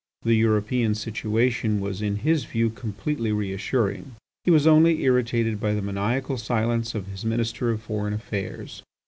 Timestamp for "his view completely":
2.25-3.31